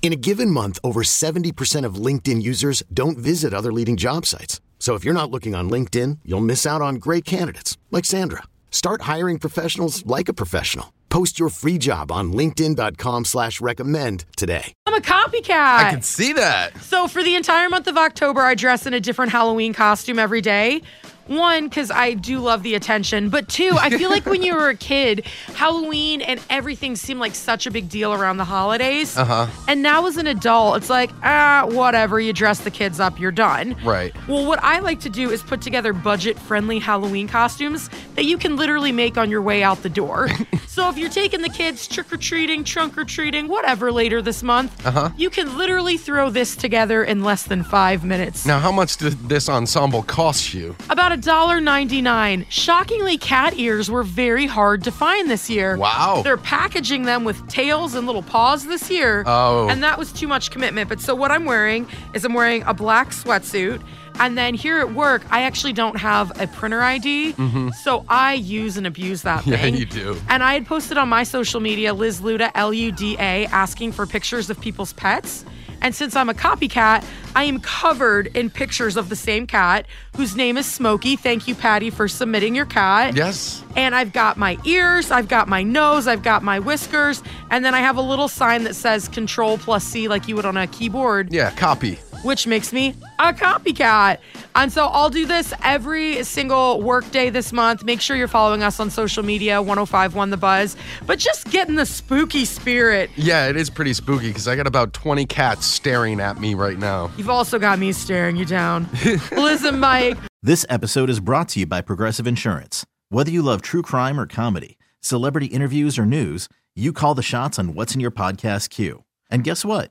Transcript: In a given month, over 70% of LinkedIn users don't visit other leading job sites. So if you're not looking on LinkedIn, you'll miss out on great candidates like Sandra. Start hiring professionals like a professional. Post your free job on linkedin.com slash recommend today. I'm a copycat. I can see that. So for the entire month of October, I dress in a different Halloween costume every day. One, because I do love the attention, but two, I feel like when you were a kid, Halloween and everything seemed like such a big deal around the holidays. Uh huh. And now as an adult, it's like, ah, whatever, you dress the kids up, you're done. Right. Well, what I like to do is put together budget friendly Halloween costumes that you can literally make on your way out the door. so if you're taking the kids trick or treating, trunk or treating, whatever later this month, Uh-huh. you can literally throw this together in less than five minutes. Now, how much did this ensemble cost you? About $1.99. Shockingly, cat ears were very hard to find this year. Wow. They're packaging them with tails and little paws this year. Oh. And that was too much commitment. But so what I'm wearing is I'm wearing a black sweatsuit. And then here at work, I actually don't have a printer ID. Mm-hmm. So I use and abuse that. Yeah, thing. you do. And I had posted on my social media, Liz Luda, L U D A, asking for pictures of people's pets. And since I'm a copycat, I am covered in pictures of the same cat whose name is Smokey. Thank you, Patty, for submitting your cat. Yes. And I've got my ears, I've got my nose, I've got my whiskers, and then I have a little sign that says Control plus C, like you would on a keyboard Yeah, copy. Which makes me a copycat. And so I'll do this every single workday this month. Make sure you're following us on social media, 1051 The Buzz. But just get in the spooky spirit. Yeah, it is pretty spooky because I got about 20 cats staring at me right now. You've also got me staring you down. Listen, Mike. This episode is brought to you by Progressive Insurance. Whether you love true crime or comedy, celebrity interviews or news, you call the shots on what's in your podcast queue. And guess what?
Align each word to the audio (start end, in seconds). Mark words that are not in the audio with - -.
In 0.00 0.12
a 0.12 0.16
given 0.16 0.50
month, 0.50 0.78
over 0.82 1.02
70% 1.02 1.84
of 1.84 1.96
LinkedIn 1.96 2.40
users 2.40 2.82
don't 2.94 3.18
visit 3.18 3.52
other 3.52 3.72
leading 3.72 3.98
job 3.98 4.24
sites. 4.24 4.62
So 4.78 4.94
if 4.94 5.04
you're 5.04 5.12
not 5.12 5.30
looking 5.30 5.54
on 5.54 5.68
LinkedIn, 5.68 6.20
you'll 6.24 6.40
miss 6.40 6.64
out 6.64 6.80
on 6.80 6.94
great 6.94 7.26
candidates 7.26 7.76
like 7.90 8.06
Sandra. 8.06 8.44
Start 8.70 9.02
hiring 9.02 9.38
professionals 9.38 10.06
like 10.06 10.30
a 10.30 10.32
professional. 10.32 10.94
Post 11.10 11.38
your 11.38 11.48
free 11.48 11.78
job 11.78 12.12
on 12.12 12.32
linkedin.com 12.32 13.24
slash 13.24 13.60
recommend 13.60 14.24
today. 14.36 14.72
I'm 14.86 14.94
a 14.94 15.00
copycat. 15.00 15.50
I 15.86 15.90
can 15.90 16.02
see 16.02 16.32
that. 16.34 16.76
So 16.82 17.08
for 17.08 17.22
the 17.22 17.34
entire 17.34 17.68
month 17.68 17.86
of 17.86 17.96
October, 17.96 18.42
I 18.42 18.54
dress 18.54 18.86
in 18.86 18.94
a 18.94 19.00
different 19.00 19.32
Halloween 19.32 19.72
costume 19.72 20.18
every 20.18 20.40
day. 20.42 20.82
One, 21.28 21.68
because 21.68 21.90
I 21.90 22.14
do 22.14 22.38
love 22.40 22.62
the 22.62 22.74
attention, 22.74 23.28
but 23.28 23.48
two, 23.48 23.76
I 23.78 23.90
feel 23.90 24.10
like 24.10 24.26
when 24.26 24.42
you 24.42 24.54
were 24.56 24.68
a 24.70 24.74
kid, 24.92 25.24
Halloween 25.54 26.22
and 26.22 26.40
everything 26.50 26.96
seemed 26.96 27.20
like 27.20 27.34
such 27.34 27.66
a 27.66 27.70
big 27.70 27.88
deal 27.88 28.12
around 28.12 28.38
the 28.38 28.44
holidays. 28.44 29.16
Uh 29.16 29.24
huh. 29.24 29.46
And 29.68 29.82
now 29.82 30.06
as 30.06 30.16
an 30.16 30.26
adult, 30.26 30.78
it's 30.78 30.90
like, 30.90 31.10
ah, 31.22 31.66
whatever, 31.70 32.18
you 32.20 32.32
dress 32.32 32.60
the 32.60 32.70
kids 32.70 32.98
up, 33.00 33.20
you're 33.20 33.30
done. 33.32 33.76
Right. 33.84 34.14
Well, 34.26 34.46
what 34.46 34.62
I 34.62 34.78
like 34.80 35.00
to 35.00 35.10
do 35.10 35.30
is 35.30 35.42
put 35.42 35.60
together 35.60 35.92
budget 35.92 36.38
friendly 36.38 36.78
Halloween 36.78 37.28
costumes 37.28 37.90
that 38.14 38.24
you 38.24 38.38
can 38.38 38.56
literally 38.56 38.92
make 38.92 39.18
on 39.18 39.30
your 39.30 39.42
way 39.42 39.62
out 39.62 39.82
the 39.82 39.90
door. 39.90 40.28
so 40.66 40.88
if 40.88 40.96
you're 40.96 41.10
taking 41.10 41.42
the 41.42 41.48
kids 41.48 41.86
trick 41.86 42.12
or 42.12 42.16
treating, 42.16 42.64
trunk 42.64 42.96
or 42.96 43.04
treating, 43.04 43.48
whatever 43.48 43.92
later 43.92 44.22
this 44.22 44.42
month, 44.42 44.86
Uh-huh. 44.86 45.10
you 45.16 45.28
can 45.30 45.58
literally 45.58 45.96
throw 45.96 46.30
this 46.30 46.56
together 46.56 47.04
in 47.04 47.22
less 47.22 47.42
than 47.42 47.62
five 47.62 48.04
minutes. 48.04 48.46
Now, 48.46 48.58
how 48.58 48.72
much 48.72 48.96
did 48.96 49.28
this 49.28 49.48
ensemble 49.48 50.02
cost 50.02 50.54
you? 50.54 50.74
About 50.88 51.12
$1.99. 51.22 52.46
Shockingly, 52.48 53.18
cat 53.18 53.54
ears 53.58 53.90
were 53.90 54.02
very 54.02 54.46
hard 54.46 54.84
to 54.84 54.90
find 54.92 55.30
this 55.30 55.48
year. 55.50 55.76
Wow. 55.76 56.22
They're 56.22 56.36
packaging 56.36 57.02
them 57.04 57.24
with 57.24 57.46
tails 57.48 57.94
and 57.94 58.06
little 58.06 58.22
paws 58.22 58.66
this 58.66 58.90
year. 58.90 59.24
Oh. 59.26 59.68
And 59.68 59.82
that 59.82 59.98
was 59.98 60.12
too 60.12 60.28
much 60.28 60.50
commitment. 60.50 60.88
But 60.88 61.00
so 61.00 61.14
what 61.14 61.30
I'm 61.30 61.44
wearing 61.44 61.86
is 62.14 62.24
I'm 62.24 62.34
wearing 62.34 62.62
a 62.64 62.74
black 62.74 63.10
sweatsuit. 63.10 63.82
And 64.20 64.36
then 64.36 64.54
here 64.54 64.80
at 64.80 64.94
work, 64.94 65.22
I 65.30 65.42
actually 65.42 65.72
don't 65.72 65.96
have 65.96 66.40
a 66.40 66.48
printer 66.48 66.82
ID. 66.82 67.34
Mm-hmm. 67.34 67.70
So 67.84 68.04
I 68.08 68.34
use 68.34 68.76
and 68.76 68.86
abuse 68.86 69.22
that. 69.22 69.38
Yeah, 69.48 69.56
thing. 69.58 69.76
you 69.76 69.86
do. 69.86 70.20
And 70.28 70.42
I 70.42 70.54
had 70.54 70.66
posted 70.66 70.98
on 70.98 71.08
my 71.08 71.22
social 71.22 71.60
media, 71.60 71.94
Liz 71.94 72.20
Luda, 72.20 72.50
L 72.54 72.72
U 72.74 72.90
D 72.92 73.16
A, 73.18 73.46
asking 73.46 73.92
for 73.92 74.06
pictures 74.06 74.50
of 74.50 74.60
people's 74.60 74.92
pets. 74.92 75.44
And 75.80 75.94
since 75.94 76.16
I'm 76.16 76.28
a 76.28 76.34
copycat, 76.34 77.04
I 77.34 77.44
am 77.44 77.60
covered 77.60 78.28
in 78.36 78.50
pictures 78.50 78.96
of 78.96 79.08
the 79.08 79.16
same 79.16 79.46
cat 79.46 79.86
whose 80.16 80.34
name 80.34 80.56
is 80.56 80.66
Smokey. 80.66 81.16
Thank 81.16 81.46
you, 81.46 81.54
Patty, 81.54 81.90
for 81.90 82.08
submitting 82.08 82.54
your 82.54 82.66
cat. 82.66 83.16
Yes. 83.16 83.62
And 83.76 83.94
I've 83.94 84.12
got 84.12 84.36
my 84.36 84.58
ears, 84.64 85.10
I've 85.10 85.28
got 85.28 85.48
my 85.48 85.62
nose, 85.62 86.06
I've 86.06 86.22
got 86.22 86.42
my 86.42 86.58
whiskers, 86.58 87.22
and 87.50 87.64
then 87.64 87.74
I 87.74 87.80
have 87.80 87.96
a 87.96 88.02
little 88.02 88.28
sign 88.28 88.64
that 88.64 88.74
says 88.74 89.08
Control 89.08 89.58
plus 89.58 89.84
C, 89.84 90.08
like 90.08 90.26
you 90.26 90.36
would 90.36 90.46
on 90.46 90.56
a 90.56 90.66
keyboard 90.66 91.32
Yeah, 91.32 91.50
copy. 91.52 91.98
Which 92.22 92.46
makes 92.46 92.72
me 92.72 92.94
a 93.18 93.32
copycat. 93.32 94.18
And 94.54 94.72
so 94.72 94.86
I'll 94.86 95.10
do 95.10 95.24
this 95.26 95.52
every 95.62 96.22
single 96.24 96.82
workday 96.82 97.30
this 97.30 97.52
month. 97.52 97.84
Make 97.84 98.00
sure 98.00 98.16
you're 98.16 98.28
following 98.28 98.62
us 98.62 98.80
on 98.80 98.90
social 98.90 99.22
media, 99.22 99.62
1051 99.62 100.30
The 100.30 100.36
Buzz. 100.36 100.76
But 101.06 101.18
just 101.18 101.50
get 101.50 101.68
in 101.68 101.76
the 101.76 101.86
spooky 101.86 102.44
spirit. 102.44 103.10
Yeah, 103.16 103.48
it 103.48 103.56
is 103.56 103.70
pretty 103.70 103.92
spooky 103.92 104.28
because 104.28 104.48
I 104.48 104.56
got 104.56 104.66
about 104.66 104.92
20 104.92 105.26
cats 105.26 105.66
staring 105.66 106.20
at 106.20 106.40
me 106.40 106.54
right 106.54 106.78
now. 106.78 107.10
You've 107.16 107.30
also 107.30 107.58
got 107.58 107.78
me 107.78 107.92
staring 107.92 108.36
you 108.36 108.44
down. 108.44 108.88
Listen, 109.32 109.78
Mike. 109.78 110.18
This 110.42 110.64
episode 110.68 111.10
is 111.10 111.20
brought 111.20 111.48
to 111.50 111.60
you 111.60 111.66
by 111.66 111.80
Progressive 111.82 112.26
Insurance. 112.26 112.84
Whether 113.10 113.30
you 113.30 113.42
love 113.42 113.62
true 113.62 113.82
crime 113.82 114.18
or 114.20 114.26
comedy, 114.26 114.78
celebrity 115.00 115.46
interviews 115.46 115.98
or 115.98 116.06
news, 116.06 116.48
you 116.74 116.92
call 116.92 117.14
the 117.14 117.22
shots 117.22 117.58
on 117.58 117.74
what's 117.74 117.94
in 117.94 118.00
your 118.00 118.10
podcast 118.10 118.70
queue. 118.70 119.04
And 119.30 119.44
guess 119.44 119.64
what? 119.64 119.90